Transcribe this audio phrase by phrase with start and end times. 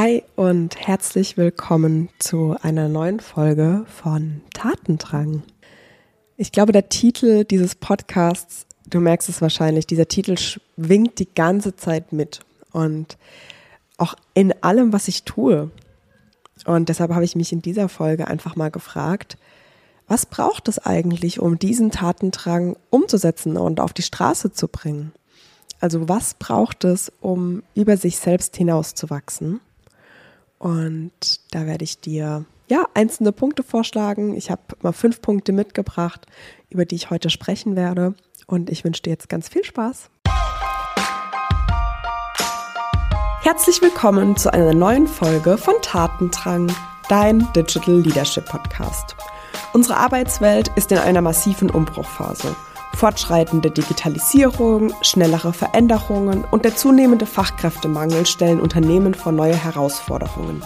[0.00, 5.42] Hi und herzlich willkommen zu einer neuen Folge von Tatendrang.
[6.36, 11.74] Ich glaube, der Titel dieses Podcasts, du merkst es wahrscheinlich, dieser Titel schwingt die ganze
[11.74, 13.18] Zeit mit und
[13.96, 15.72] auch in allem, was ich tue.
[16.64, 19.36] Und deshalb habe ich mich in dieser Folge einfach mal gefragt,
[20.06, 25.10] was braucht es eigentlich, um diesen Tatendrang umzusetzen und auf die Straße zu bringen?
[25.80, 29.60] Also was braucht es, um über sich selbst hinauszuwachsen?
[30.58, 34.36] Und da werde ich dir ja einzelne Punkte vorschlagen.
[34.36, 36.26] Ich habe mal fünf Punkte mitgebracht,
[36.68, 38.14] über die ich heute sprechen werde.
[38.46, 40.10] Und ich wünsche dir jetzt ganz viel Spaß.
[43.42, 46.70] Herzlich willkommen zu einer neuen Folge von Tatendrang,
[47.08, 49.16] dein Digital Leadership Podcast.
[49.72, 52.54] Unsere Arbeitswelt ist in einer massiven Umbruchphase.
[52.94, 60.62] Fortschreitende Digitalisierung, schnellere Veränderungen und der zunehmende Fachkräftemangel stellen Unternehmen vor neue Herausforderungen.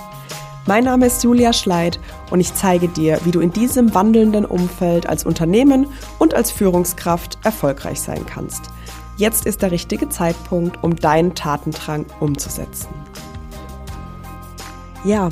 [0.66, 1.98] Mein Name ist Julia Schleid
[2.30, 7.38] und ich zeige dir, wie du in diesem wandelnden Umfeld als Unternehmen und als Führungskraft
[7.42, 8.70] erfolgreich sein kannst.
[9.16, 12.88] Jetzt ist der richtige Zeitpunkt, um deinen Tatendrang umzusetzen.
[15.04, 15.28] Ja,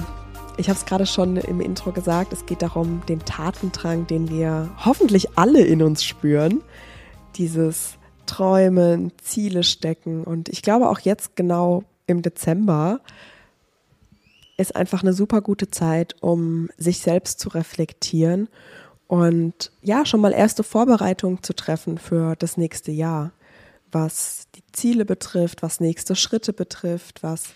[0.57, 4.69] ich habe es gerade schon im Intro gesagt, es geht darum, den Tatendrang, den wir
[4.85, 6.61] hoffentlich alle in uns spüren,
[7.37, 10.25] dieses Träumen, Ziele stecken.
[10.25, 13.01] Und ich glaube auch jetzt genau im Dezember
[14.57, 18.49] ist einfach eine super gute Zeit, um sich selbst zu reflektieren
[19.11, 23.33] und ja, schon mal erste Vorbereitungen zu treffen für das nächste Jahr,
[23.91, 27.55] was die Ziele betrifft, was nächste Schritte betrifft, was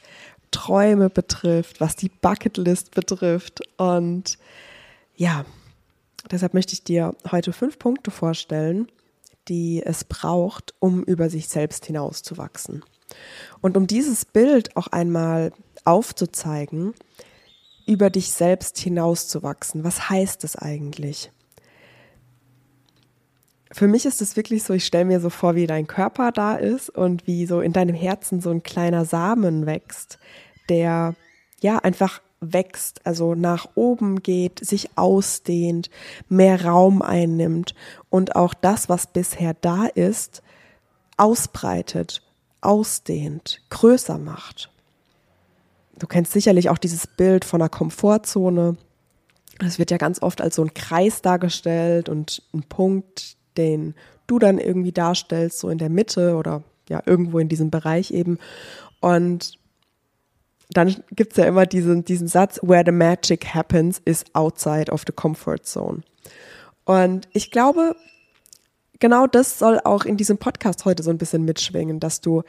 [0.50, 3.60] Träume betrifft, was die Bucketlist betrifft.
[3.78, 4.36] Und
[5.14, 5.44] ja,
[6.28, 8.90] deshalb möchte ich dir heute fünf Punkte vorstellen,
[9.48, 12.84] die es braucht, um über sich selbst hinauszuwachsen.
[13.60, 15.52] Und um dieses Bild auch einmal
[15.84, 16.94] aufzuzeigen,
[17.86, 21.30] über dich selbst hinauszuwachsen, was heißt das eigentlich?
[23.70, 26.54] Für mich ist es wirklich so, ich stelle mir so vor, wie dein Körper da
[26.54, 30.18] ist und wie so in deinem Herzen so ein kleiner Samen wächst,
[30.68, 31.14] der
[31.60, 32.22] ja einfach
[32.52, 35.90] wächst, also nach oben geht, sich ausdehnt,
[36.28, 37.74] mehr Raum einnimmt
[38.10, 40.42] und auch das, was bisher da ist,
[41.16, 42.22] ausbreitet,
[42.60, 44.70] ausdehnt, größer macht.
[45.98, 48.76] Du kennst sicherlich auch dieses Bild von einer Komfortzone.
[49.60, 53.94] Es wird ja ganz oft als so ein Kreis dargestellt und ein Punkt, den
[54.26, 58.38] du dann irgendwie darstellst, so in der Mitte oder ja, irgendwo in diesem Bereich eben.
[59.00, 59.58] Und
[60.70, 65.02] dann gibt es ja immer diesen, diesen Satz, where the magic happens is outside of
[65.06, 66.02] the comfort zone.
[66.84, 67.96] Und ich glaube,
[68.98, 72.42] genau das soll auch in diesem Podcast heute so ein bisschen mitschwingen, dass du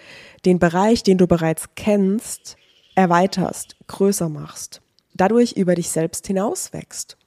[0.45, 2.57] den Bereich, den du bereits kennst,
[2.95, 4.81] erweiterst, größer machst,
[5.13, 7.17] dadurch über dich selbst hinauswächst.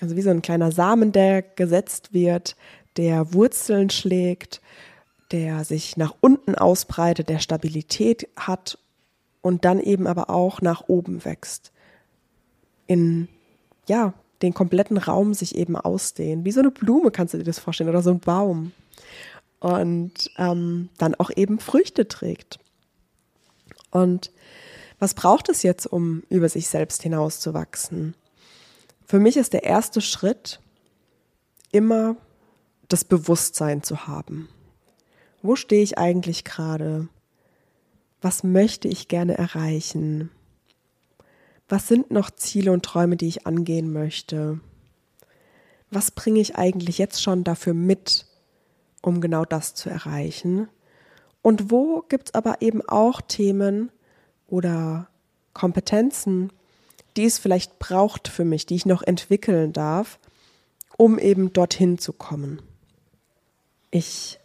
[0.00, 2.56] Also wie so ein kleiner Samen, der gesetzt wird,
[2.96, 4.60] der Wurzeln schlägt,
[5.32, 8.78] der sich nach unten ausbreitet, der Stabilität hat
[9.46, 11.70] und dann eben aber auch nach oben wächst.
[12.88, 13.28] In,
[13.86, 14.12] ja,
[14.42, 16.44] den kompletten Raum sich eben ausdehnen.
[16.44, 18.72] Wie so eine Blume kannst du dir das vorstellen oder so ein Baum.
[19.60, 22.58] Und ähm, dann auch eben Früchte trägt.
[23.92, 24.32] Und
[24.98, 28.16] was braucht es jetzt, um über sich selbst hinauszuwachsen?
[29.04, 30.58] Für mich ist der erste Schritt
[31.70, 32.16] immer
[32.88, 34.48] das Bewusstsein zu haben.
[35.40, 37.06] Wo stehe ich eigentlich gerade?
[38.26, 40.32] Was möchte ich gerne erreichen?
[41.68, 44.58] Was sind noch Ziele und Träume, die ich angehen möchte?
[45.92, 48.26] Was bringe ich eigentlich jetzt schon dafür mit,
[49.00, 50.66] um genau das zu erreichen?
[51.40, 53.92] Und wo gibt es aber eben auch Themen
[54.48, 55.06] oder
[55.52, 56.50] Kompetenzen,
[57.16, 60.18] die es vielleicht braucht für mich, die ich noch entwickeln darf,
[60.96, 62.60] um eben dorthin zu kommen?
[63.92, 64.40] Ich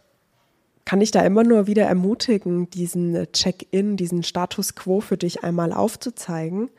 [0.84, 5.72] kann ich da immer nur wieder ermutigen, diesen Check-in, diesen Status quo für dich einmal
[5.72, 6.70] aufzuzeigen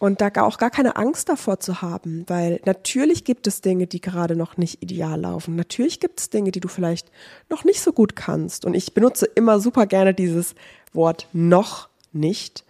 [0.00, 4.00] und da auch gar keine Angst davor zu haben, weil natürlich gibt es Dinge, die
[4.00, 5.56] gerade noch nicht ideal laufen.
[5.56, 7.12] Natürlich gibt es Dinge, die du vielleicht
[7.50, 8.64] noch nicht so gut kannst.
[8.64, 10.54] Und ich benutze immer super gerne dieses
[10.94, 12.64] Wort noch nicht,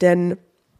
[0.00, 0.36] denn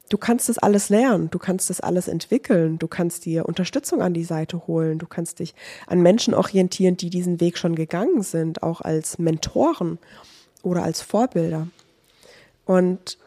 [0.08, 4.14] du kannst das alles lernen, du kannst das alles entwickeln, du kannst dir Unterstützung an
[4.14, 5.54] die Seite holen, du kannst dich
[5.86, 9.98] an Menschen orientieren, die diesen Weg schon gegangen sind, auch als Mentoren
[10.62, 11.68] oder als Vorbilder.
[12.64, 13.18] Und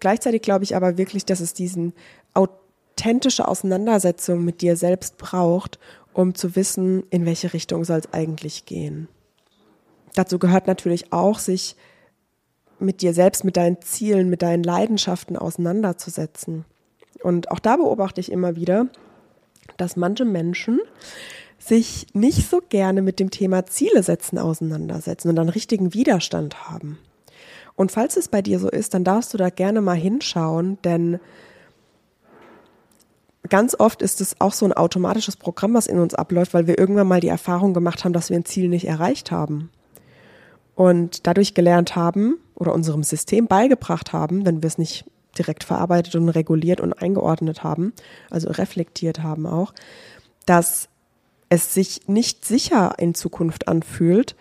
[0.00, 1.92] gleichzeitig glaube ich aber wirklich, dass es diesen
[2.34, 5.78] authentische Auseinandersetzung mit dir selbst braucht,
[6.12, 9.08] um zu wissen, in welche Richtung soll es eigentlich gehen.
[10.14, 11.76] Dazu gehört natürlich auch, sich
[12.82, 16.64] mit dir selbst, mit deinen Zielen, mit deinen Leidenschaften auseinanderzusetzen.
[17.22, 18.86] Und auch da beobachte ich immer wieder,
[19.76, 20.80] dass manche Menschen
[21.58, 26.98] sich nicht so gerne mit dem Thema Ziele setzen auseinandersetzen und einen richtigen Widerstand haben.
[27.76, 31.20] Und falls es bei dir so ist, dann darfst du da gerne mal hinschauen, denn
[33.48, 36.78] ganz oft ist es auch so ein automatisches Programm, was in uns abläuft, weil wir
[36.78, 39.70] irgendwann mal die Erfahrung gemacht haben, dass wir ein Ziel nicht erreicht haben.
[40.74, 45.04] Und dadurch gelernt haben oder unserem System beigebracht haben, wenn wir es nicht
[45.38, 47.92] direkt verarbeitet und reguliert und eingeordnet haben,
[48.30, 49.72] also reflektiert haben auch,
[50.46, 50.88] dass
[51.48, 54.36] es sich nicht sicher in Zukunft anfühlt,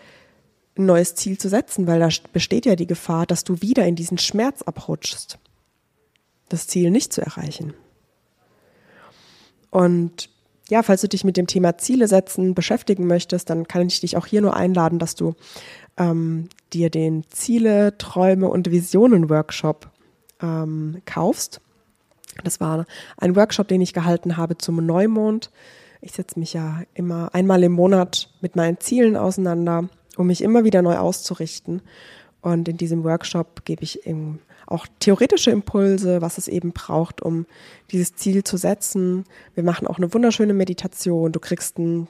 [0.78, 3.96] ein neues Ziel zu setzen, weil da besteht ja die Gefahr, dass du wieder in
[3.96, 5.38] diesen Schmerz abrutschst,
[6.50, 7.74] das Ziel nicht zu erreichen.
[9.70, 10.30] Und
[10.72, 14.18] ja, falls du dich mit dem Thema Ziele setzen beschäftigen möchtest, dann kann ich dich
[14.18, 15.36] auch hier nur einladen, dass du
[15.98, 19.90] ähm, dir den Ziele, Träume und Visionen Workshop
[20.42, 21.62] ähm, kaufst.
[22.44, 22.86] Das war
[23.18, 25.52] ein Workshop, den ich gehalten habe zum Neumond
[26.02, 29.88] ich setze mich ja immer einmal im Monat mit meinen Zielen auseinander,
[30.18, 31.82] um mich immer wieder neu auszurichten.
[32.42, 34.40] Und in diesem Workshop gebe ich eben
[34.72, 37.46] auch theoretische Impulse, was es eben braucht, um
[37.92, 39.26] dieses Ziel zu setzen.
[39.54, 41.32] Wir machen auch eine wunderschöne Meditation.
[41.32, 42.08] Du kriegst ein,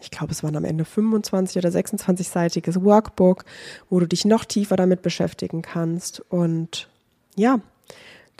[0.00, 3.44] ich glaube, es waren am Ende 25 oder 26-seitiges Workbook,
[3.90, 6.20] wo du dich noch tiefer damit beschäftigen kannst.
[6.30, 6.88] Und
[7.34, 7.60] ja,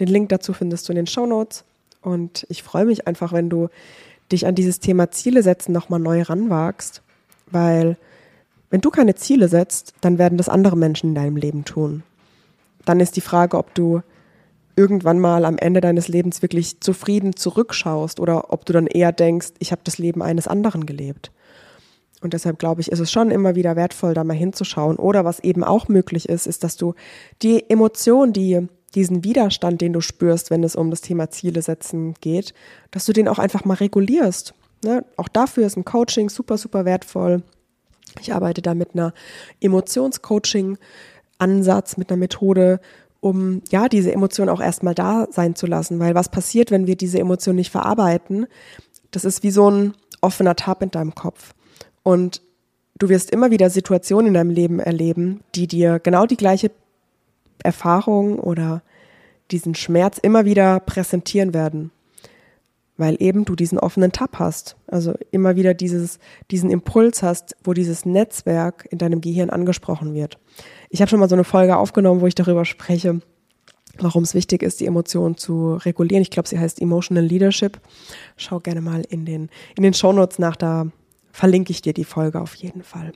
[0.00, 1.64] den Link dazu findest du in den Show Notes.
[2.02, 3.68] Und ich freue mich einfach, wenn du
[4.30, 7.02] dich an dieses Thema Ziele setzen nochmal neu ranwagst,
[7.50, 7.96] weil
[8.70, 12.02] wenn du keine Ziele setzt, dann werden das andere Menschen in deinem Leben tun.
[12.86, 14.00] Dann ist die Frage, ob du
[14.76, 19.48] irgendwann mal am Ende deines Lebens wirklich zufrieden zurückschaust oder ob du dann eher denkst,
[19.58, 21.32] ich habe das Leben eines anderen gelebt.
[22.22, 24.96] Und deshalb glaube ich, ist es schon immer wieder wertvoll, da mal hinzuschauen.
[24.96, 26.94] Oder was eben auch möglich ist, ist, dass du
[27.42, 32.14] die Emotion, die diesen Widerstand, den du spürst, wenn es um das Thema Ziele setzen
[32.20, 32.54] geht,
[32.90, 34.54] dass du den auch einfach mal regulierst.
[34.82, 35.04] Ne?
[35.16, 37.42] Auch dafür ist ein Coaching super, super wertvoll.
[38.20, 39.12] Ich arbeite da mit einer
[41.38, 42.80] Emotionscoaching-Ansatz, mit einer Methode,
[43.20, 45.98] um ja diese Emotion auch erstmal da sein zu lassen.
[45.98, 48.46] Weil was passiert, wenn wir diese Emotion nicht verarbeiten?
[49.10, 51.54] Das ist wie so ein offener Tab in deinem Kopf.
[52.02, 52.42] Und
[52.98, 56.70] du wirst immer wieder Situationen in deinem Leben erleben, die dir genau die gleiche
[57.62, 58.82] Erfahrung oder
[59.50, 61.90] diesen Schmerz immer wieder präsentieren werden,
[62.96, 66.18] weil eben du diesen offenen Tab hast, also immer wieder dieses,
[66.50, 70.38] diesen Impuls hast, wo dieses Netzwerk in deinem Gehirn angesprochen wird.
[70.88, 73.20] Ich habe schon mal so eine Folge aufgenommen, wo ich darüber spreche,
[73.98, 76.22] warum es wichtig ist, die Emotionen zu regulieren.
[76.22, 77.80] Ich glaube, sie heißt Emotional Leadership.
[78.36, 80.86] Schau gerne mal in den, in den Shownotes nach, da
[81.32, 83.12] verlinke ich dir die Folge auf jeden Fall.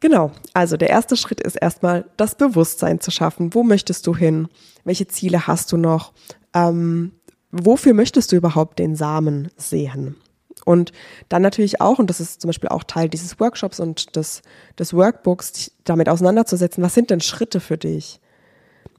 [0.00, 3.54] Genau, also der erste Schritt ist erstmal das Bewusstsein zu schaffen.
[3.54, 4.48] Wo möchtest du hin?
[4.84, 6.14] Welche Ziele hast du noch?
[6.54, 7.12] Ähm,
[7.52, 10.16] wofür möchtest du überhaupt den Samen sehen?
[10.64, 10.92] Und
[11.28, 14.42] dann natürlich auch, und das ist zum Beispiel auch Teil dieses Workshops und des,
[14.78, 18.20] des Workbooks, damit auseinanderzusetzen, was sind denn Schritte für dich?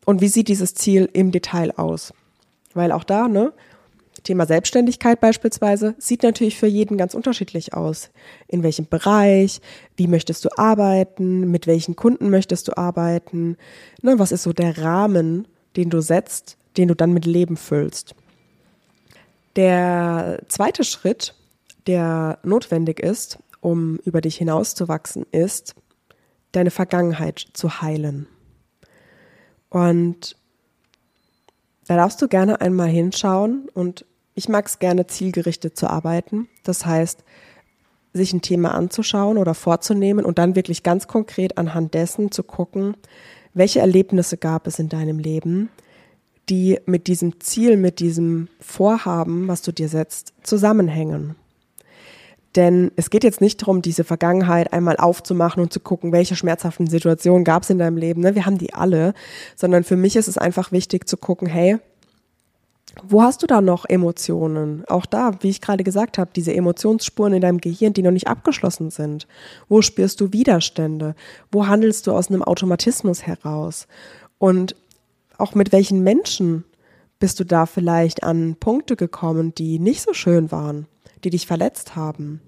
[0.06, 2.14] Und wie sieht dieses Ziel im Detail aus?
[2.74, 3.54] Weil auch da, ne,
[4.24, 8.10] Thema Selbstständigkeit beispielsweise sieht natürlich für jeden ganz unterschiedlich aus.
[8.48, 9.62] In welchem Bereich,
[9.96, 13.58] wie möchtest du arbeiten, mit welchen Kunden möchtest du arbeiten,
[14.02, 18.16] ne, was ist so der Rahmen, den du setzt, den du dann mit Leben füllst.
[19.56, 21.36] Der zweite Schritt,
[21.88, 25.76] der notwendig ist, um über dich hinauszuwachsen, ist,
[26.52, 28.28] deine Vergangenheit zu heilen.
[29.70, 30.36] Und
[31.88, 36.48] da darfst du gerne einmal hinschauen und ich mag es gerne zielgerichtet zu arbeiten.
[36.64, 37.24] Das heißt,
[38.14, 42.96] sich ein Thema anzuschauen oder vorzunehmen und dann wirklich ganz konkret anhand dessen zu gucken,
[43.54, 45.70] welche Erlebnisse gab es in deinem Leben,
[46.52, 51.36] die mit diesem Ziel, mit diesem Vorhaben, was du dir setzt, zusammenhängen.
[52.56, 56.88] Denn es geht jetzt nicht darum, diese Vergangenheit einmal aufzumachen und zu gucken, welche schmerzhaften
[56.88, 58.22] Situationen gab es in deinem Leben.
[58.22, 58.36] Ne?
[58.36, 59.14] Wir haben die alle,
[59.56, 61.78] sondern für mich ist es einfach wichtig zu gucken, hey,
[63.04, 64.84] wo hast du da noch Emotionen?
[64.90, 68.28] Auch da, wie ich gerade gesagt habe, diese Emotionsspuren in deinem Gehirn, die noch nicht
[68.28, 69.28] abgeschlossen sind.
[69.70, 71.16] Wo spürst du Widerstände?
[71.54, 73.88] Wo handelst du aus einem Automatismus heraus?
[74.40, 74.76] Und
[75.42, 76.64] auch mit welchen Menschen
[77.20, 80.88] bist du da vielleicht an Punkte gekommen, die nicht so schön waren,
[81.24, 82.42] die dich verletzt haben?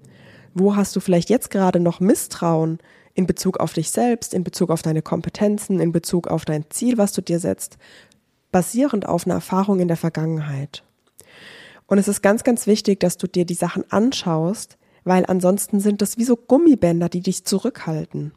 [0.54, 2.78] Wo hast du vielleicht jetzt gerade noch Misstrauen
[3.14, 6.98] in Bezug auf dich selbst, in Bezug auf deine Kompetenzen, in Bezug auf dein Ziel,
[6.98, 7.78] was du dir setzt?
[8.54, 10.84] basierend auf einer Erfahrung in der Vergangenheit.
[11.88, 16.00] Und es ist ganz, ganz wichtig, dass du dir die Sachen anschaust, weil ansonsten sind
[16.00, 18.32] das wie so Gummibänder, die dich zurückhalten.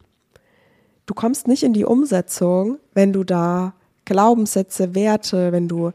[1.06, 3.74] du kommst nicht in die Umsetzung, wenn du da
[4.08, 5.92] Glaubenssätze, Werte, wenn du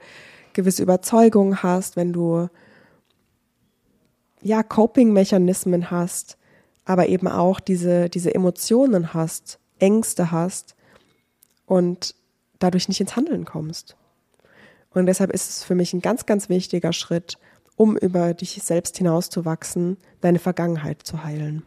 [0.53, 2.48] gewisse Überzeugungen hast, wenn du
[4.41, 6.38] ja Coping-Mechanismen hast,
[6.86, 10.75] aber eben auch diese, diese Emotionen hast, Ängste hast
[11.65, 12.13] und
[12.60, 13.96] dadurch nicht ins Handeln kommst.
[14.93, 17.39] Und deshalb ist es für mich ein ganz, ganz wichtiger Schritt,
[17.75, 21.63] um über dich selbst hinauszuwachsen, deine Vergangenheit zu heilen.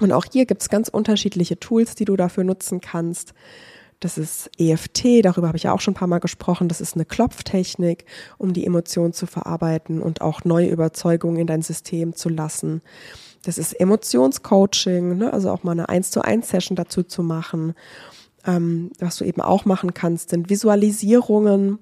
[0.00, 3.32] Und auch hier gibt es ganz unterschiedliche Tools, die du dafür nutzen kannst.
[4.00, 6.68] Das ist EFT, darüber habe ich ja auch schon ein paar Mal gesprochen.
[6.68, 8.04] Das ist eine Klopftechnik,
[8.36, 12.82] um die Emotionen zu verarbeiten und auch neue Überzeugungen in dein System zu lassen.
[13.42, 15.32] Das ist Emotionscoaching, ne?
[15.32, 17.74] also auch mal eine 1 zu 1 Session dazu zu machen.
[18.44, 21.78] Ähm, was du eben auch machen kannst, sind Visualisierungen,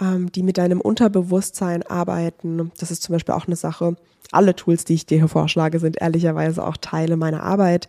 [0.00, 2.70] ähm, die mit deinem Unterbewusstsein arbeiten.
[2.78, 3.96] Das ist zum Beispiel auch eine Sache.
[4.30, 7.88] Alle Tools, die ich dir hier vorschlage, sind ehrlicherweise auch Teile meiner Arbeit,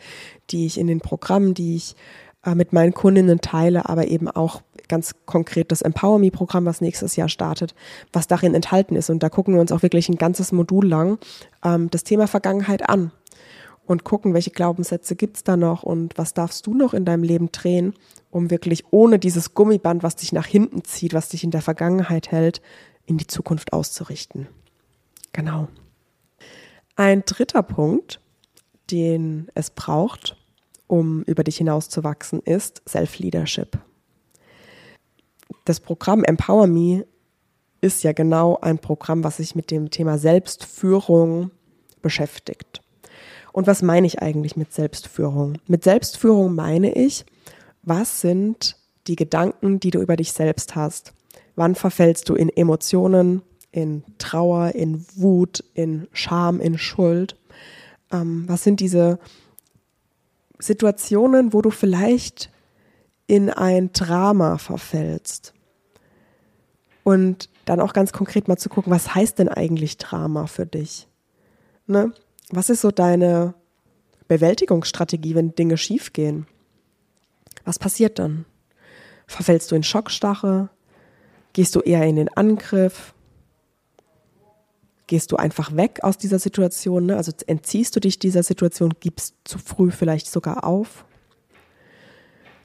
[0.49, 1.95] die ich in den Programmen, die ich
[2.45, 6.81] äh, mit meinen Kundinnen teile, aber eben auch ganz konkret das Empower Me Programm, was
[6.81, 7.75] nächstes Jahr startet,
[8.11, 9.09] was darin enthalten ist.
[9.09, 11.17] Und da gucken wir uns auch wirklich ein ganzes Modul lang
[11.63, 13.11] ähm, das Thema Vergangenheit an
[13.85, 17.23] und gucken, welche Glaubenssätze gibt es da noch und was darfst du noch in deinem
[17.23, 17.93] Leben drehen,
[18.29, 22.31] um wirklich ohne dieses Gummiband, was dich nach hinten zieht, was dich in der Vergangenheit
[22.31, 22.61] hält,
[23.05, 24.47] in die Zukunft auszurichten.
[25.33, 25.67] Genau.
[26.95, 28.19] Ein dritter Punkt,
[28.89, 30.37] den es braucht,
[30.91, 33.79] um über dich hinauszuwachsen, ist Self-Leadership.
[35.63, 37.05] Das Programm Empower Me
[37.79, 41.51] ist ja genau ein Programm, was sich mit dem Thema Selbstführung
[42.01, 42.81] beschäftigt.
[43.53, 45.57] Und was meine ich eigentlich mit Selbstführung?
[45.65, 47.25] Mit Selbstführung meine ich,
[47.83, 48.75] was sind
[49.07, 51.13] die Gedanken, die du über dich selbst hast?
[51.55, 57.37] Wann verfällst du in Emotionen, in Trauer, in Wut, in Scham, in Schuld?
[58.11, 59.19] Ähm, was sind diese
[60.61, 62.49] Situationen, wo du vielleicht
[63.27, 65.53] in ein Drama verfällst.
[67.03, 71.07] Und dann auch ganz konkret mal zu gucken, was heißt denn eigentlich Drama für dich?
[71.87, 72.13] Ne?
[72.51, 73.53] Was ist so deine
[74.27, 76.45] Bewältigungsstrategie, wenn Dinge schiefgehen?
[77.65, 78.45] Was passiert dann?
[79.27, 80.69] Verfällst du in Schockstache?
[81.53, 83.13] Gehst du eher in den Angriff?
[85.11, 87.07] Gehst du einfach weg aus dieser Situation?
[87.07, 87.17] Ne?
[87.17, 91.03] Also entziehst du dich dieser Situation, gibst zu früh vielleicht sogar auf?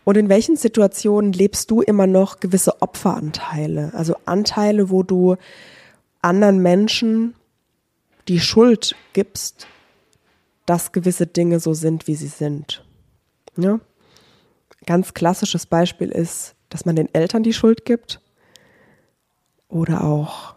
[0.04, 3.92] Und in welchen Situationen lebst du immer noch gewisse Opferanteile?
[3.94, 5.34] Also Anteile, wo du
[6.22, 7.34] anderen Menschen
[8.28, 9.66] die Schuld gibst,
[10.66, 12.84] dass gewisse Dinge so sind, wie sie sind.
[13.56, 13.80] Ja?
[14.86, 18.20] Ganz klassisches Beispiel ist, dass man den Eltern die Schuld gibt
[19.68, 20.55] oder auch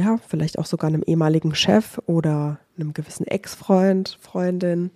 [0.00, 4.90] ja, vielleicht auch sogar einem ehemaligen Chef oder einem gewissen Ex-Freund, Freundin,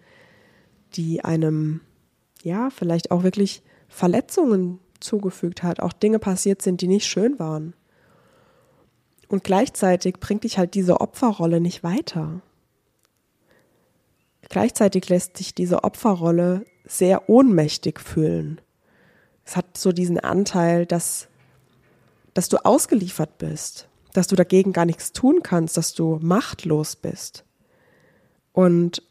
[0.95, 1.83] die einem,
[2.43, 7.75] ja, vielleicht auch wirklich Verletzungen zugefügt hat, auch Dinge passiert sind, die nicht schön waren.
[9.29, 12.41] Und gleichzeitig bringt dich halt diese Opferrolle nicht weiter.
[14.49, 18.61] Gleichzeitig lässt sich diese Opferrolle sehr ohnmächtig fühlen.
[19.45, 21.29] Es hat so diesen Anteil, dass,
[22.33, 27.45] dass du ausgeliefert bist, dass du dagegen gar nichts tun kannst, dass du machtlos bist.
[28.53, 29.03] Und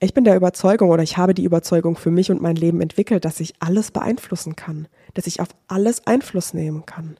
[0.00, 3.24] ich bin der Überzeugung oder ich habe die Überzeugung für mich und mein Leben entwickelt,
[3.24, 7.16] dass ich alles beeinflussen kann, dass ich auf alles Einfluss nehmen kann.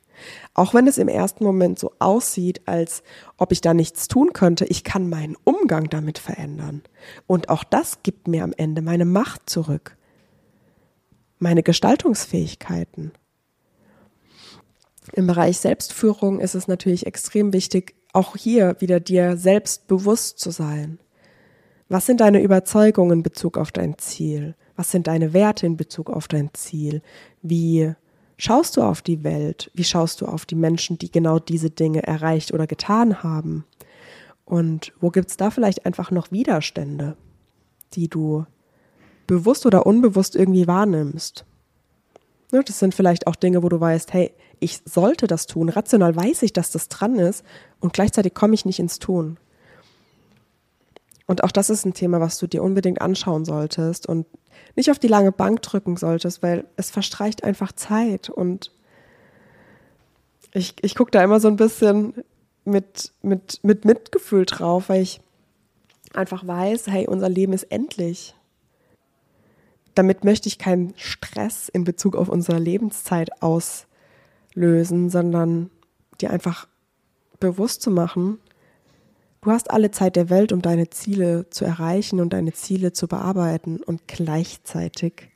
[0.55, 3.03] Auch wenn es im ersten Moment so aussieht, als
[3.37, 6.83] ob ich da nichts tun könnte, ich kann meinen Umgang damit verändern.
[7.27, 9.97] Und auch das gibt mir am Ende meine Macht zurück,
[11.41, 13.11] meine Gestaltungsfähigkeiten.
[15.12, 20.50] Im Bereich Selbstführung ist es natürlich extrem wichtig, auch hier wieder dir selbst bewusst zu
[20.50, 20.99] sein.
[21.88, 24.55] Was sind deine Überzeugungen in Bezug auf dein Ziel?
[24.77, 27.03] Was sind deine Werte in Bezug auf dein Ziel?
[27.43, 27.93] Wie
[28.37, 29.71] schaust du auf die Welt?
[29.75, 33.65] Wie schaust du auf die Menschen, die genau diese Dinge erreicht oder getan haben?
[34.45, 37.17] Und wo gibt es da vielleicht einfach noch Widerstände,
[37.95, 38.47] die du
[39.27, 41.45] bewusst oder unbewusst irgendwie wahrnimmst?
[42.50, 45.69] Ne, das sind vielleicht auch Dinge, wo du weißt, hey, ich sollte das tun.
[45.69, 47.45] Rational weiß ich, dass das dran ist
[47.81, 49.38] und gleichzeitig komme ich nicht ins Tun.
[51.26, 54.26] Und auch das ist ein Thema, was du dir unbedingt anschauen solltest und
[54.76, 58.31] nicht auf die lange Bank drücken solltest, weil es verstreicht einfach Zeit.
[58.31, 58.73] Und
[60.55, 62.14] ich, ich gucke da immer so ein bisschen
[62.64, 65.21] mit, mit, mit Mitgefühl drauf, weil ich
[66.14, 68.35] einfach weiß, hey, unser Leben ist endlich
[69.99, 75.71] damit möchte ich keinen Stress in Bezug auf unsere Lebenszeit auslösen, sondern
[76.21, 76.69] dir einfach
[77.40, 78.38] bewusst zu machen,
[79.40, 83.09] du hast alle Zeit der Welt, um deine Ziele zu erreichen und deine Ziele zu
[83.09, 85.31] bearbeiten und gleichzeitig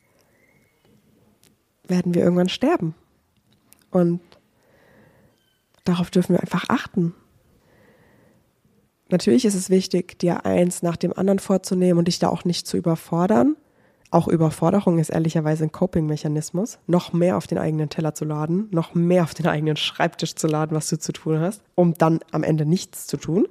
[1.89, 2.95] werden wir irgendwann sterben.
[3.91, 4.21] Und
[5.83, 7.15] darauf dürfen wir einfach achten.
[9.11, 12.69] Natürlich ist es wichtig, dir eins nach dem anderen vorzunehmen und dich da auch nicht
[12.69, 13.57] zu überfordern.
[14.13, 18.95] Auch Überforderung ist ehrlicherweise ein Coping-Mechanismus, noch mehr auf den eigenen Teller zu laden, noch
[18.95, 22.43] mehr auf den eigenen Schreibtisch zu laden, was du zu tun hast, um dann am
[22.43, 23.49] Ende nichts zu tun.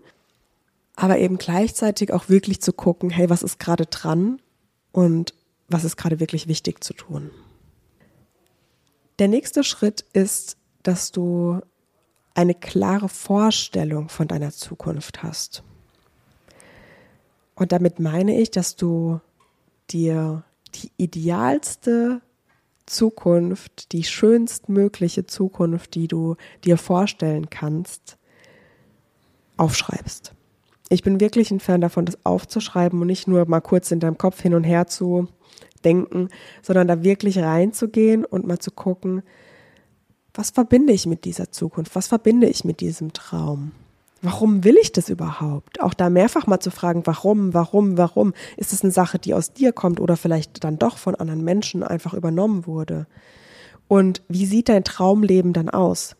[0.96, 4.39] Aber eben gleichzeitig auch wirklich zu gucken, hey, was ist gerade dran
[4.91, 5.34] und
[5.68, 7.32] was ist gerade wirklich wichtig zu tun.
[9.18, 11.60] Der nächste Schritt ist, dass du
[12.36, 15.63] eine klare Vorstellung von deiner Zukunft hast.
[17.56, 19.22] Und damit meine ich, dass du
[19.89, 20.44] dir
[20.75, 22.22] die idealste
[22.86, 28.18] Zukunft, die schönstmögliche Zukunft, die du dir vorstellen kannst,
[29.58, 30.34] aufschreibst.
[30.90, 34.18] Ich bin wirklich ein Fan davon, das aufzuschreiben und nicht nur mal kurz in deinem
[34.18, 35.30] Kopf hin und her zu
[35.86, 36.30] denken,
[36.62, 39.24] sondern da wirklich reinzugehen und mal zu gucken,
[40.34, 41.96] was verbinde ich mit dieser Zukunft?
[41.96, 43.72] Was verbinde ich mit diesem Traum?
[44.22, 45.82] Warum will ich das überhaupt?
[45.82, 48.34] Auch da mehrfach mal zu fragen, warum, warum, warum?
[48.56, 51.82] Ist es eine Sache, die aus dir kommt oder vielleicht dann doch von anderen Menschen
[51.82, 53.08] einfach übernommen wurde?
[53.88, 56.16] Und wie sieht dein Traumleben dann aus?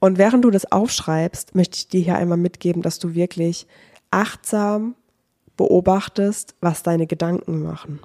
[0.00, 3.66] Und während du das aufschreibst, möchte ich dir hier einmal mitgeben, dass du wirklich
[4.10, 4.94] achtsam
[5.56, 8.00] beobachtest, was deine Gedanken machen.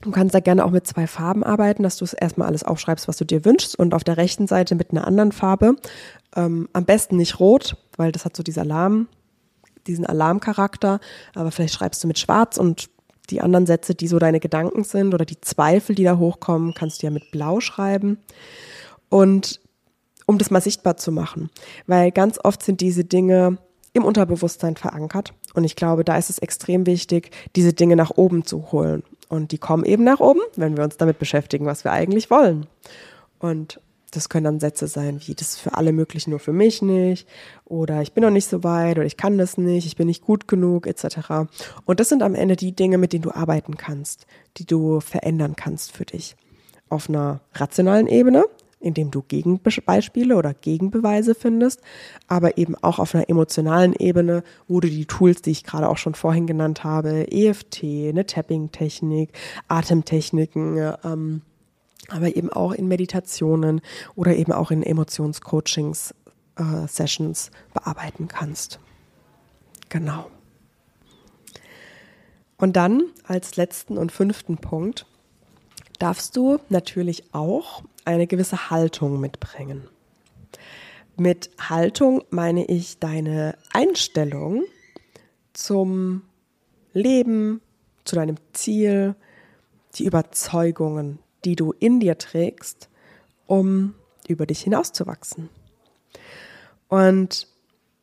[0.00, 3.06] Du kannst da gerne auch mit zwei Farben arbeiten, dass du es erstmal alles aufschreibst,
[3.06, 5.76] was du dir wünschst und auf der rechten Seite mit einer anderen Farbe.
[6.34, 9.08] Ähm, am besten nicht rot, weil das hat so diesen Alarm,
[9.86, 11.00] diesen Alarmcharakter.
[11.34, 12.88] Aber vielleicht schreibst du mit schwarz und
[13.28, 17.02] die anderen Sätze, die so deine Gedanken sind oder die Zweifel, die da hochkommen, kannst
[17.02, 18.18] du ja mit blau schreiben.
[19.08, 19.60] Und
[20.26, 21.50] um das mal sichtbar zu machen,
[21.86, 23.58] weil ganz oft sind diese Dinge
[23.92, 25.34] im Unterbewusstsein verankert.
[25.54, 29.02] Und ich glaube, da ist es extrem wichtig, diese Dinge nach oben zu holen.
[29.30, 32.66] Und die kommen eben nach oben, wenn wir uns damit beschäftigen, was wir eigentlich wollen.
[33.38, 36.82] Und das können dann Sätze sein wie, das ist für alle möglich, nur für mich
[36.82, 37.28] nicht.
[37.64, 40.24] Oder ich bin noch nicht so weit oder ich kann das nicht, ich bin nicht
[40.24, 41.48] gut genug, etc.
[41.84, 45.54] Und das sind am Ende die Dinge, mit denen du arbeiten kannst, die du verändern
[45.54, 46.34] kannst für dich.
[46.88, 48.44] Auf einer rationalen Ebene,
[48.80, 51.80] indem du Gegenbeispiele oder Gegenbeweise findest,
[52.26, 55.98] aber eben auch auf einer emotionalen Ebene, wo du die Tools, die ich gerade auch
[55.98, 59.30] schon vorhin genannt habe, EFT, eine Tapping-Technik,
[59.68, 61.42] Atemtechniken, ähm,
[62.08, 63.82] aber eben auch in Meditationen
[64.16, 66.14] oder eben auch in Emotionscoachings,
[66.56, 68.80] äh, Sessions bearbeiten kannst.
[69.90, 70.30] Genau.
[72.56, 75.06] Und dann als letzten und fünften Punkt
[75.98, 79.88] darfst du natürlich auch eine gewisse Haltung mitbringen.
[81.16, 84.64] Mit Haltung meine ich deine Einstellung
[85.52, 86.22] zum
[86.92, 87.60] Leben,
[88.04, 89.14] zu deinem Ziel,
[89.94, 92.88] die Überzeugungen, die du in dir trägst,
[93.46, 93.94] um
[94.28, 95.50] über dich hinauszuwachsen.
[96.88, 97.48] Und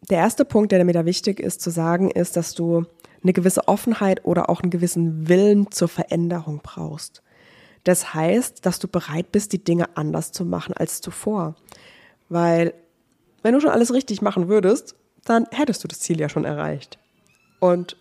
[0.09, 2.85] der erste Punkt, der mir da wichtig ist zu sagen, ist, dass du
[3.23, 7.21] eine gewisse Offenheit oder auch einen gewissen Willen zur Veränderung brauchst.
[7.83, 11.55] Das heißt, dass du bereit bist, die Dinge anders zu machen als zuvor.
[12.29, 12.73] Weil
[13.43, 16.97] wenn du schon alles richtig machen würdest, dann hättest du das Ziel ja schon erreicht.
[17.59, 17.97] Und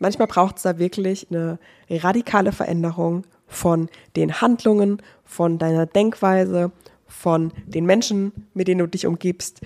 [0.00, 6.70] manchmal braucht es da wirklich eine radikale Veränderung von den Handlungen, von deiner Denkweise,
[7.06, 9.60] von den Menschen, mit denen du dich umgibst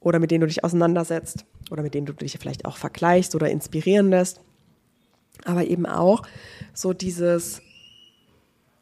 [0.00, 3.50] oder mit denen du dich auseinandersetzt oder mit denen du dich vielleicht auch vergleichst oder
[3.50, 4.40] inspirieren lässt.
[5.44, 6.22] Aber eben auch
[6.74, 7.62] so dieses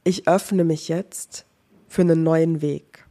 [0.08, 1.44] ich öffne mich jetzt
[1.86, 3.06] für einen neuen Weg.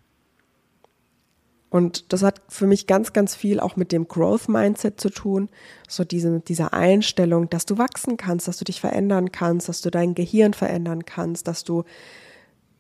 [1.69, 5.49] Und das hat für mich ganz, ganz viel auch mit dem Growth Mindset zu tun.
[5.87, 9.91] So diese, diese Einstellung, dass du wachsen kannst, dass du dich verändern kannst, dass du
[9.91, 11.83] dein Gehirn verändern kannst, dass du,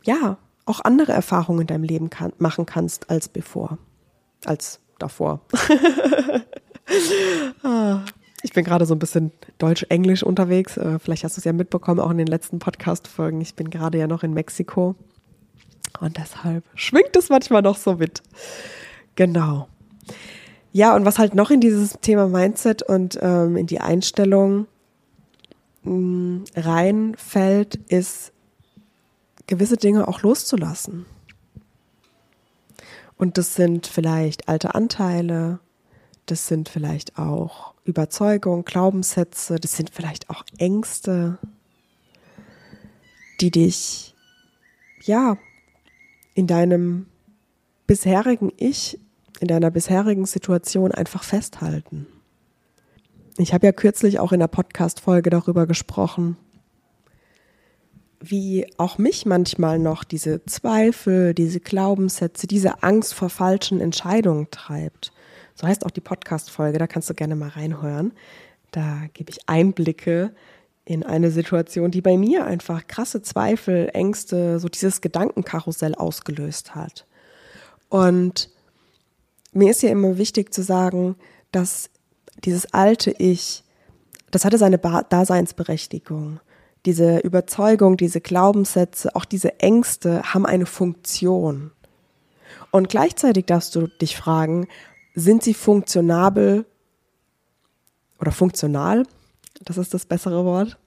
[0.03, 3.77] ja, auch andere Erfahrungen in deinem Leben kann, machen kannst als bevor,
[4.45, 5.41] als davor.
[7.63, 8.03] ah.
[8.47, 10.77] Ich bin gerade so ein bisschen Deutsch-Englisch unterwegs.
[10.77, 13.41] Äh, vielleicht hast du es ja mitbekommen, auch in den letzten Podcast-Folgen.
[13.41, 14.95] Ich bin gerade ja noch in Mexiko.
[15.99, 18.23] Und deshalb schwingt es manchmal noch so mit.
[19.15, 19.67] Genau.
[20.71, 24.67] Ja, und was halt noch in dieses Thema Mindset und ähm, in die Einstellung
[25.83, 28.31] mh, mm, reinfällt, ist
[29.45, 31.05] gewisse Dinge auch loszulassen.
[33.17, 35.59] Und das sind vielleicht alte Anteile,
[36.27, 41.39] das sind vielleicht auch Überzeugungen, Glaubenssätze, das sind vielleicht auch Ängste,
[43.41, 44.15] die dich,
[45.03, 45.37] ja,
[46.33, 47.07] in deinem
[47.87, 48.99] bisherigen Ich,
[49.39, 52.07] in deiner bisherigen Situation einfach festhalten.
[53.37, 56.37] Ich habe ja kürzlich auch in der Podcast-Folge darüber gesprochen,
[58.19, 65.11] wie auch mich manchmal noch diese Zweifel, diese Glaubenssätze, diese Angst vor falschen Entscheidungen treibt.
[65.59, 68.13] So heißt auch die Podcast-Folge, da kannst du gerne mal reinhören.
[68.71, 70.31] Da gebe ich Einblicke
[70.85, 77.07] in eine Situation, die bei mir einfach krasse Zweifel, Ängste, so dieses Gedankenkarussell ausgelöst hat.
[77.89, 78.51] Und
[79.51, 81.15] mir ist ja immer wichtig zu sagen,
[81.51, 81.89] dass
[82.45, 83.63] dieses alte Ich,
[84.29, 86.39] das hatte seine Daseinsberechtigung.
[86.85, 91.71] Diese Überzeugung, diese Glaubenssätze, auch diese Ängste haben eine Funktion.
[92.71, 94.67] Und gleichzeitig darfst du dich fragen,
[95.17, 96.65] sind sie funktionabel
[98.19, 99.03] oder funktional?
[99.63, 100.77] Das ist das bessere Wort.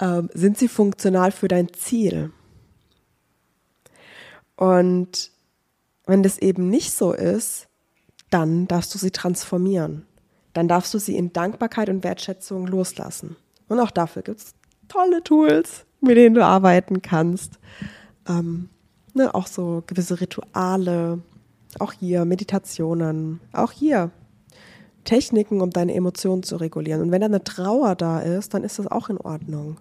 [0.00, 2.30] Ähm, sind sie funktional für dein Ziel?
[4.54, 5.32] Und
[6.06, 7.66] wenn das eben nicht so ist,
[8.30, 10.06] dann darfst du sie transformieren.
[10.52, 13.34] Dann darfst du sie in Dankbarkeit und Wertschätzung loslassen.
[13.66, 14.54] Und auch dafür gibt es
[14.86, 17.58] tolle Tools, mit denen du arbeiten kannst.
[18.28, 18.68] Ähm,
[19.14, 21.22] ne, auch so gewisse Rituale,
[21.80, 24.10] auch hier Meditationen, auch hier
[25.04, 27.00] Techniken, um deine Emotionen zu regulieren.
[27.00, 29.78] Und wenn da eine Trauer da ist, dann ist das auch in Ordnung.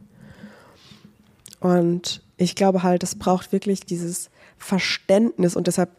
[1.60, 5.90] Und ich glaube halt, es braucht wirklich dieses Verständnis und deshalb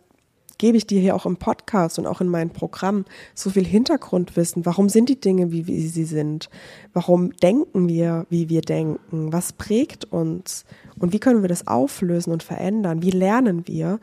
[0.58, 4.64] gebe ich dir hier auch im Podcast und auch in meinem Programm so viel Hintergrundwissen.
[4.64, 6.48] Warum sind die Dinge, wie, sie sind?
[6.92, 9.32] Warum denken wir, wie wir denken?
[9.32, 10.64] Was prägt uns?
[10.98, 13.02] Und wie können wir das auflösen und verändern?
[13.02, 14.00] Wie lernen wir?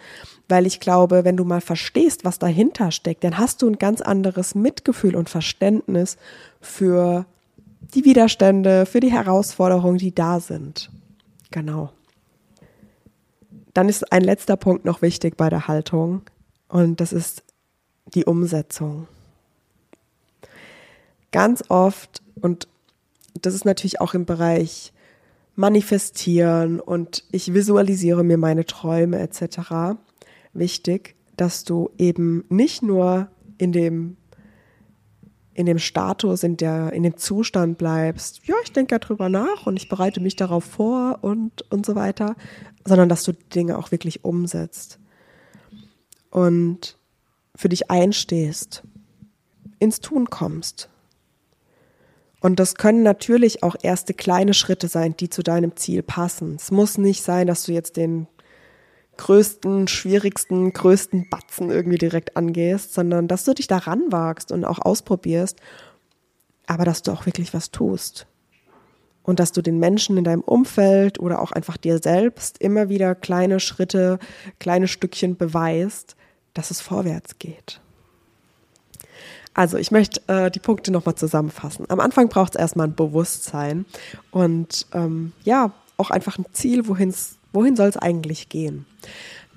[0.48, 4.02] Weil ich glaube, wenn du mal verstehst, was dahinter steckt, dann hast du ein ganz
[4.02, 6.18] anderes Mitgefühl und Verständnis
[6.62, 7.26] für
[7.96, 10.92] die Widerstände, für die Herausforderungen, die da sind.
[11.52, 11.92] Genau.
[13.74, 16.22] Dann ist ein letzter Punkt noch wichtig bei der Haltung.
[16.74, 17.44] Und das ist
[18.16, 19.08] die Umsetzung.
[21.32, 22.68] Ganz oft, und
[23.40, 24.92] das ist natürlich auch im Bereich
[25.56, 30.00] Manifestieren und ich visualisiere mir meine Träume etc.
[30.54, 33.28] wichtig, dass du eben nicht nur
[33.60, 34.18] in dem
[35.54, 39.78] in dem Status, in der, in dem Zustand bleibst, ja, ich denke darüber nach und
[39.78, 42.36] ich bereite mich darauf vor und, und so weiter,
[42.84, 44.98] sondern dass du Dinge auch wirklich umsetzt
[46.34, 46.98] und
[47.56, 48.82] für dich einstehst,
[49.78, 50.90] ins Tun kommst.
[52.42, 56.56] Und das können natürlich auch erste kleine Schritte sein, die zu deinem Ziel passen.
[56.56, 58.28] Es muss nicht sein, dass du jetzt den
[59.18, 64.80] größten, schwierigsten, größten Batzen irgendwie direkt angehst, sondern dass du dich daran wagst und auch
[64.80, 65.60] ausprobierst,
[66.66, 68.26] aber dass du auch wirklich was tust.
[69.22, 73.14] Und dass du den Menschen in deinem Umfeld oder auch einfach dir selbst immer wieder
[73.14, 74.18] kleine Schritte,
[74.60, 76.18] kleine Stückchen beweist,
[76.54, 77.80] dass es vorwärts geht.
[79.54, 81.86] Also ich möchte äh, die Punkte nochmal zusammenfassen.
[81.90, 83.86] Am Anfang braucht es erstmal ein Bewusstsein
[84.32, 88.86] und ähm, ja, auch einfach ein Ziel, wohin soll es eigentlich gehen.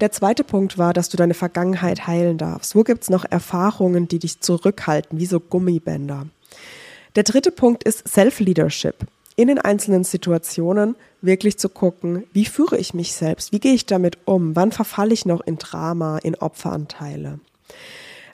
[0.00, 2.74] Der zweite Punkt war, dass du deine Vergangenheit heilen darfst.
[2.74, 6.26] Wo gibt es noch Erfahrungen, die dich zurückhalten, wie so Gummibänder?
[7.14, 9.06] Der dritte Punkt ist Self-Leadership.
[9.36, 13.52] In den einzelnen Situationen wirklich zu gucken, wie führe ich mich selbst?
[13.52, 14.56] Wie gehe ich damit um?
[14.56, 17.40] Wann verfalle ich noch in Drama, in Opferanteile?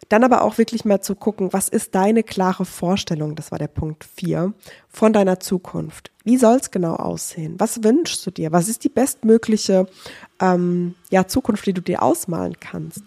[0.09, 3.69] Dann aber auch wirklich mal zu gucken, was ist deine klare Vorstellung, das war der
[3.69, 4.53] Punkt 4,
[4.91, 6.11] von deiner Zukunft.
[6.23, 7.55] Wie soll es genau aussehen?
[7.59, 8.53] Was wünschst du dir?
[8.53, 9.87] Was ist die bestmögliche
[10.39, 13.05] ähm, ja, Zukunft, die du dir ausmalen kannst?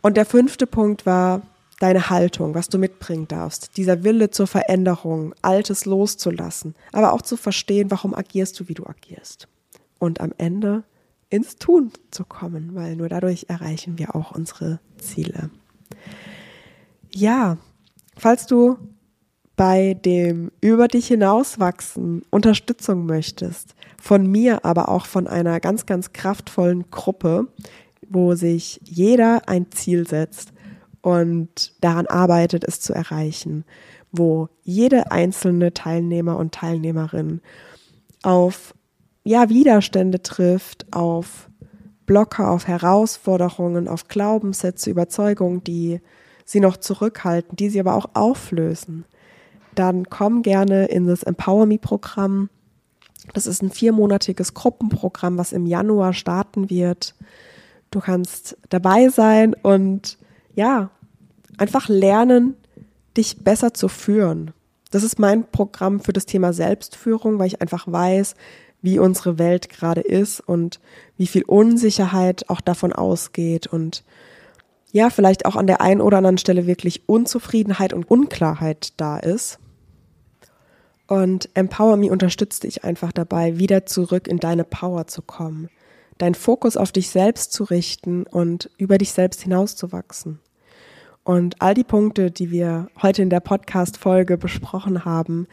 [0.00, 1.42] Und der fünfte Punkt war
[1.78, 7.36] deine Haltung, was du mitbringen darfst, dieser Wille zur Veränderung, Altes loszulassen, aber auch zu
[7.36, 9.48] verstehen, warum agierst du, wie du agierst.
[9.98, 10.84] Und am Ende
[11.30, 15.50] ins Tun zu kommen, weil nur dadurch erreichen wir auch unsere Ziele.
[17.10, 17.58] Ja,
[18.16, 18.76] falls du
[19.56, 26.12] bei dem über dich hinauswachsen Unterstützung möchtest, von mir, aber auch von einer ganz, ganz
[26.12, 27.48] kraftvollen Gruppe,
[28.08, 30.52] wo sich jeder ein Ziel setzt
[31.02, 33.64] und daran arbeitet, es zu erreichen,
[34.12, 37.40] wo jede einzelne Teilnehmer und Teilnehmerin
[38.22, 38.74] auf
[39.24, 41.48] ja, Widerstände trifft, auf
[42.06, 46.00] Blocker, auf Herausforderungen, auf Glaubenssätze, Überzeugungen, die
[46.46, 49.04] sie noch zurückhalten, die sie aber auch auflösen,
[49.74, 52.48] dann komm gerne in das Empower Me Programm.
[53.34, 57.14] Das ist ein viermonatiges Gruppenprogramm, was im Januar starten wird.
[57.90, 60.17] Du kannst dabei sein und
[60.58, 60.90] ja,
[61.56, 62.56] einfach lernen,
[63.16, 64.50] dich besser zu führen.
[64.90, 68.34] Das ist mein Programm für das Thema Selbstführung, weil ich einfach weiß,
[68.82, 70.80] wie unsere Welt gerade ist und
[71.16, 74.02] wie viel Unsicherheit auch davon ausgeht und
[74.90, 79.60] ja, vielleicht auch an der einen oder anderen Stelle wirklich Unzufriedenheit und Unklarheit da ist.
[81.06, 85.68] Und Empower Me unterstützt dich einfach dabei, wieder zurück in deine Power zu kommen,
[86.16, 90.40] deinen Fokus auf dich selbst zu richten und über dich selbst hinauszuwachsen.
[91.28, 95.46] Und all die Punkte, die wir heute in der Podcast-Folge besprochen haben,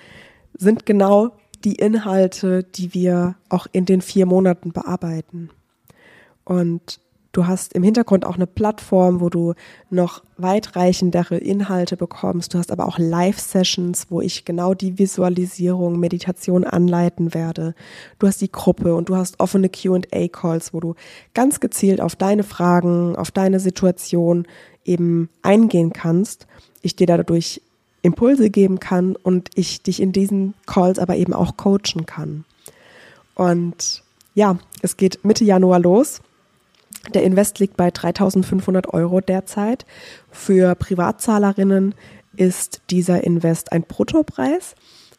[0.53, 1.35] sind genau
[1.65, 5.49] die Inhalte, die wir auch in den vier Monaten bearbeiten.
[6.45, 7.01] Und
[7.36, 9.56] Du hast im Hintergrund auch eine Plattform, wo du
[9.89, 12.54] noch weitreichendere Inhalte bekommst.
[12.54, 17.76] Du hast aber auch Live-Sessions, wo ich genau die Visualisierung, Meditation anleiten werde.
[18.19, 20.95] Du hast die Gruppe und du hast offene QA-Calls, wo du
[21.34, 24.48] ganz gezielt auf deine Fragen, auf deine Situation
[24.86, 26.48] eben eingehen kannst.
[26.84, 27.62] Ich dir dadurch
[28.02, 32.45] Impulse geben kann und ich dich in diesen Calls aber eben auch coachen kann.
[33.34, 34.04] Und
[34.36, 36.21] ja, es geht Mitte Januar los.
[37.13, 39.86] Der Invest liegt bei 3500 Euro derzeit.
[40.31, 41.95] Für Privatzahlerinnen
[42.36, 44.75] ist dieser Invest ein Bruttopreis.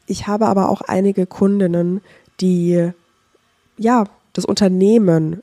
[0.07, 2.01] Ich habe aber auch einige Kundinnen,
[2.41, 2.91] die
[3.79, 5.43] ja das Unternehmen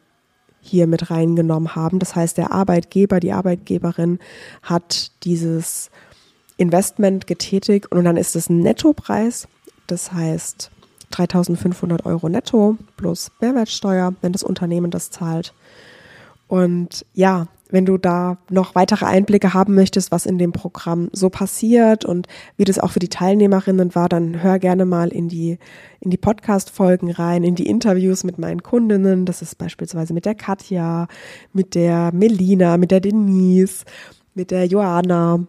[0.62, 2.00] hier mit reingenommen haben.
[2.00, 4.19] Das heißt, der Arbeitgeber, die Arbeitgeberin
[4.62, 5.91] hat dieses
[6.58, 9.48] Investment getätigt und dann ist es ein Nettopreis.
[9.88, 10.72] Das heißt
[11.12, 15.54] 3500 Euro netto plus Mehrwertsteuer, wenn das Unternehmen das zahlt.
[16.54, 21.32] Und ja, wenn du da noch weitere Einblicke haben möchtest, was in dem Programm so
[21.32, 25.58] passiert und wie das auch für die Teilnehmerinnen war, dann hör gerne mal in die,
[26.00, 29.26] in die Podcast-Folgen rein, in die Interviews mit meinen Kundinnen.
[29.26, 31.08] Das ist beispielsweise mit der Katja,
[31.54, 33.84] mit der Melina, mit der Denise,
[34.36, 35.48] mit der Joana,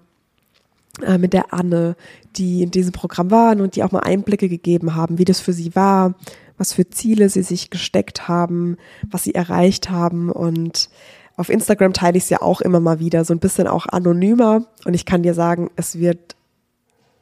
[1.03, 1.97] äh, mit der Anne,
[2.37, 5.53] die in diesem Programm waren und die auch mal Einblicke gegeben haben, wie das für
[5.53, 6.15] sie war,
[6.57, 8.77] was für Ziele sie sich gesteckt haben,
[9.11, 10.31] was sie erreicht haben.
[10.31, 10.89] Und
[11.37, 14.67] auf Instagram teile ich es ja auch immer mal wieder, so ein bisschen auch anonymer.
[14.85, 16.37] Und ich kann dir sagen, es wird,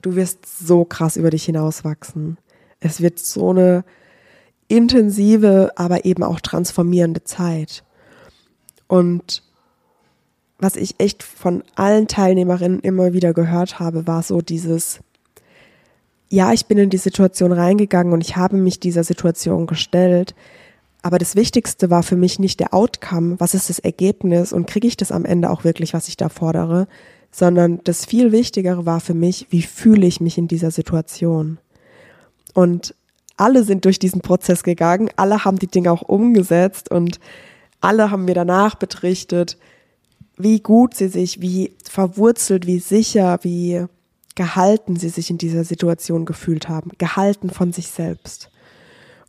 [0.03, 2.37] du wirst so krass über dich hinauswachsen.
[2.81, 3.85] Es wird so eine
[4.69, 7.85] intensive, aber eben auch transformierende Zeit.
[8.87, 9.43] Und
[10.63, 15.01] was ich echt von allen Teilnehmerinnen immer wieder gehört habe, war so dieses,
[16.29, 20.37] ja, ich bin in die Situation reingegangen und ich habe mich dieser Situation gestellt.
[21.03, 24.87] Aber das Wichtigste war für mich nicht der Outcome, was ist das Ergebnis und kriege
[24.87, 26.87] ich das am Ende auch wirklich, was ich da fordere,
[27.33, 31.59] sondern das viel Wichtigere war für mich, wie fühle ich mich in dieser Situation.
[32.55, 32.95] Und
[33.37, 37.19] alle sind durch diesen Prozess gegangen, alle haben die Dinge auch umgesetzt und
[37.81, 39.59] alle haben mir danach betrichtet,
[40.43, 43.85] wie gut sie sich, wie verwurzelt, wie sicher, wie
[44.35, 48.51] gehalten sie sich in dieser Situation gefühlt haben, gehalten von sich selbst.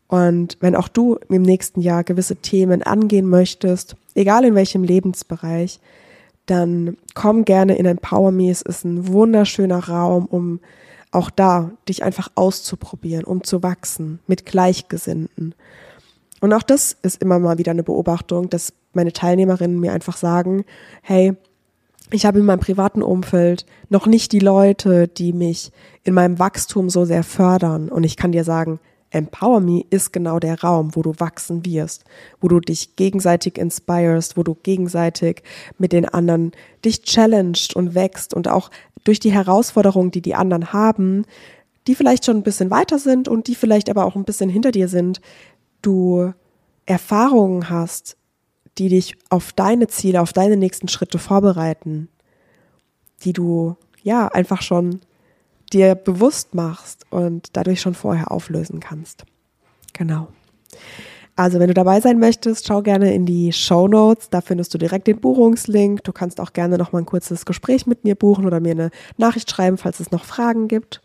[0.07, 5.79] Und wenn auch du im nächsten Jahr gewisse Themen angehen möchtest, egal in welchem Lebensbereich,
[6.45, 8.49] dann komm gerne in Empower Me.
[8.49, 10.59] Es ist ein wunderschöner Raum, um
[11.11, 15.55] auch da dich einfach auszuprobieren, um zu wachsen mit Gleichgesinnten.
[16.41, 20.65] Und auch das ist immer mal wieder eine Beobachtung, dass meine Teilnehmerinnen mir einfach sagen,
[21.01, 21.33] hey,
[22.11, 25.71] ich habe in meinem privaten Umfeld noch nicht die Leute, die mich
[26.03, 27.89] in meinem Wachstum so sehr fördern.
[27.89, 28.79] Und ich kann dir sagen,
[29.09, 32.03] Empower Me ist genau der Raum, wo du wachsen wirst,
[32.41, 35.43] wo du dich gegenseitig inspirest, wo du gegenseitig
[35.77, 36.51] mit den anderen
[36.83, 38.71] dich challenged und wächst und auch
[39.03, 41.25] durch die Herausforderungen, die die anderen haben,
[41.87, 44.71] die vielleicht schon ein bisschen weiter sind und die vielleicht aber auch ein bisschen hinter
[44.71, 45.21] dir sind,
[45.81, 46.33] du
[46.85, 48.17] Erfahrungen hast,
[48.77, 52.09] die dich auf deine Ziele, auf deine nächsten Schritte vorbereiten,
[53.23, 55.01] die du ja einfach schon
[55.71, 59.25] dir bewusst machst und dadurch schon vorher auflösen kannst.
[59.93, 60.27] Genau.
[61.35, 64.29] Also, wenn du dabei sein möchtest, schau gerne in die Show Notes.
[64.29, 66.03] Da findest du direkt den Buchungslink.
[66.03, 68.91] Du kannst auch gerne noch mal ein kurzes Gespräch mit mir buchen oder mir eine
[69.17, 71.01] Nachricht schreiben, falls es noch Fragen gibt.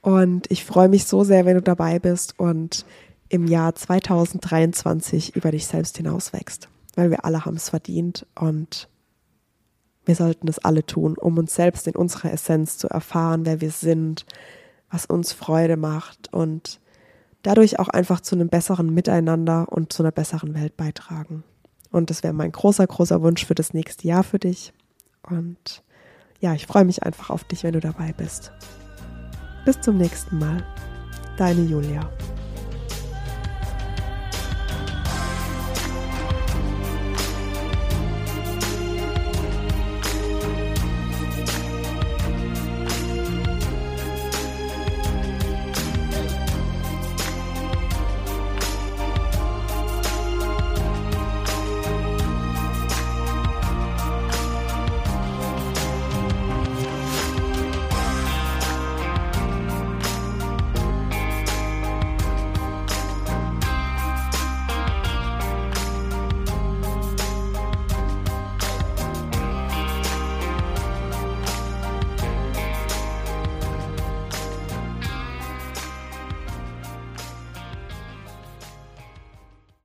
[0.00, 2.86] Und ich freue mich so sehr, wenn du dabei bist und
[3.28, 8.88] im Jahr 2023 über dich selbst hinauswächst weil wir alle haben es verdient und
[10.04, 13.70] wir sollten es alle tun, um uns selbst in unserer Essenz zu erfahren, wer wir
[13.70, 14.26] sind,
[14.90, 16.80] was uns Freude macht und
[17.42, 21.44] dadurch auch einfach zu einem besseren Miteinander und zu einer besseren Welt beitragen.
[21.92, 24.72] Und das wäre mein großer, großer Wunsch für das nächste Jahr für dich.
[25.22, 25.84] Und
[26.40, 28.50] ja, ich freue mich einfach auf dich, wenn du dabei bist.
[29.64, 30.64] Bis zum nächsten Mal.
[31.36, 32.10] Deine Julia.